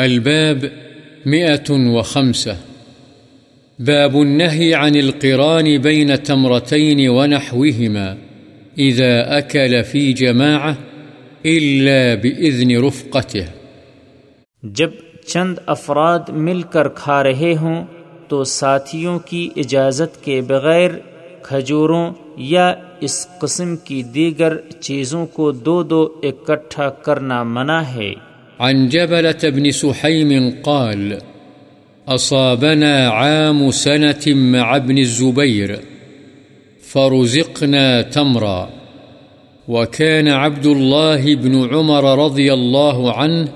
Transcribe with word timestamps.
الباب 0.00 0.64
مئة 1.26 1.90
وخمسة. 1.90 2.54
باب 3.78 4.16
النهي 4.16 4.72
عن 4.72 4.96
القران 4.96 5.78
بين 5.82 6.16
تمرتين 6.24 7.08
ونحوهما. 7.08 8.14
إذا 8.78 9.40
أكل 9.40 9.82
في 9.82 10.12
جماعة 10.12 10.72
إلا 11.46 12.14
بإذن 12.22 12.84
رفقته. 12.84 13.44
جب 14.62 14.90
چند 15.26 15.58
افراد 15.66 16.18
مل 16.28 16.62
کر 16.62 16.88
کھا 16.88 17.22
رہے 17.22 17.54
ہوں، 17.60 17.84
تو 18.28 18.44
ساتھیوں 18.44 19.18
کی 19.18 19.48
اجازت 19.56 20.24
کے 20.24 20.40
بغیر 20.40 20.90
کھجوروں 21.42 22.12
یا 22.36 22.74
اس 23.00 23.26
قسم 23.38 23.76
کی 23.76 24.02
دیگر 24.02 24.56
چیزوں 24.80 25.26
کو 25.26 25.52
دو 25.52 25.82
دو 25.82 26.20
اکٹھا 26.22 26.90
کرنا 26.90 27.42
منع 27.42 27.80
ہے۔ 27.80 28.14
عن 28.60 28.88
جبلة 28.88 29.38
بن 29.44 29.70
سحيم 29.70 30.54
قال، 30.62 31.18
أصابنا 32.08 33.08
عام 33.08 33.70
سنة 33.70 34.26
مع 34.26 34.76
ابن 34.76 34.98
الزبير، 34.98 35.80
فرزقنا 36.82 38.02
تمرا. 38.02 38.70
وكان 39.68 40.28
عبد 40.28 40.66
الله 40.66 41.34
بن 41.34 41.74
عمر 41.74 42.24
رضي 42.24 42.52
الله 42.52 43.12
عنه 43.12 43.48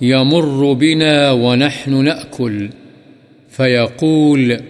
يمر 0.00 0.72
بنا 0.72 1.30
ونحن 1.30 2.04
نأكل، 2.04 2.70
فيقول، 3.50 4.60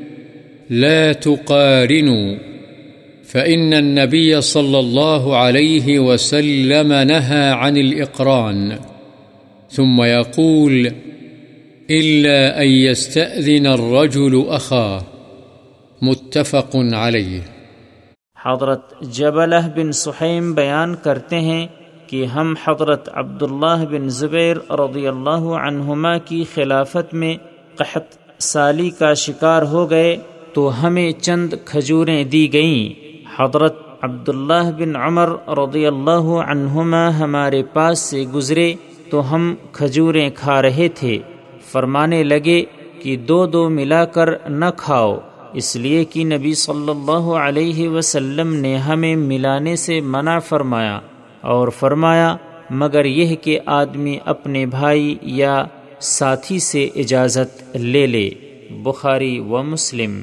لا 0.70 1.12
تقارنوا، 1.12 2.38
فإن 3.24 3.74
النبي 3.74 4.40
صلى 4.40 4.78
الله 4.78 5.36
عليه 5.36 5.98
وسلم 5.98 6.92
نهى 6.92 7.50
عن 7.50 7.76
الإقران. 7.76 8.78
ثم 9.76 10.04
يقول، 10.04 10.88
إلا 11.90 12.58
أن 12.58 12.68
يستأذن 12.68 13.66
الرجل 13.66 14.42
أخاه. 14.58 14.98
متفق 16.02 16.76
عليه. 16.76 17.38
حضرت 18.44 19.00
جبلہ 19.00 19.68
بن 19.76 19.92
سحیم 19.92 20.52
بیان 20.52 20.94
کرتے 20.94 21.40
ہیں 21.40 21.66
کہ 22.06 22.24
ہم 22.24 22.54
حضرت 22.64 23.08
عبداللہ 23.12 23.84
بن 23.90 24.08
زبیر 24.08 24.56
رضی 24.70 25.08
اللہ 25.08 25.40
عنہما 25.40 26.18
کی 26.18 26.44
خلافت 26.54 27.14
میں 27.14 27.36
قحط 27.76 28.04
سالی 28.38 28.90
کا 28.90 29.14
شکار 29.14 29.62
ہو 29.62 29.90
گئے 29.90 30.16
تو 30.52 30.86
ہمیں 30.86 31.12
چند 31.12 31.52
کھجوریں 31.64 32.24
دی 32.24 32.52
گئیں۔ 32.52 33.14
حضرت 33.36 33.74
عبداللہ 34.02 34.70
بن 34.78 34.96
عمر 34.96 35.28
رضی 35.48 35.86
اللہ 35.86 36.42
عنہما 36.46 37.18
ہمارے 37.18 37.62
پاس 37.62 37.98
سے 37.98 38.24
گزرے۔ 38.34 38.74
تو 39.12 39.34
ہم 39.34 39.54
کھجوریں 39.72 40.30
کھا 40.34 40.62
رہے 40.62 40.88
تھے۔ 40.88 41.18
فرمانے 41.72 42.22
لگے 42.22 42.64
کہ 42.98 43.16
دو 43.16 43.46
دو 43.46 43.68
ملا 43.68 44.04
کر 44.04 44.48
نہ 44.48 44.64
کھاؤ۔ 44.76 45.18
اس 45.52 45.76
لیے 45.76 46.04
کہ 46.04 46.24
نبی 46.24 46.54
صلی 46.54 46.90
اللہ 46.90 47.32
علیہ 47.32 47.88
وسلم 47.88 48.54
نے 48.54 48.76
ہمیں 48.76 49.16
ملانے 49.16 49.76
سے 49.76 50.00
منع 50.00 50.38
فرمایا 50.38 51.00
اور 51.40 51.68
فرمایا، 51.68 52.36
مگر 52.70 53.04
یہ 53.04 53.36
کہ 53.36 53.60
آدمی 53.66 54.18
اپنے 54.24 54.66
بھائی 54.66 55.16
یا 55.22 55.64
ساتھی 56.00 56.58
سے 56.58 56.88
اجازت 56.94 57.76
لے 57.76 58.06
لے۔ 58.06 58.30
بخاری 58.70 59.38
و 59.38 59.62
مسلم۔ 59.62 60.20